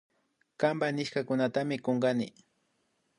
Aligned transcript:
Kanpa 0.61 0.87
nishkakunatami 0.95 1.75
kunkakuni 1.83 2.27